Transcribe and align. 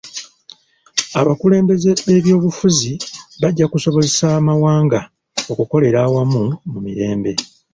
Abakulembeze 1.19 1.89
b'ebyobufuzi 2.07 2.91
bajja 3.41 3.65
kusobozesa 3.73 4.25
amawanga 4.39 4.99
okukolera 5.51 5.97
awamu 6.07 6.43
mu 6.71 6.79
mirembe. 6.85 7.31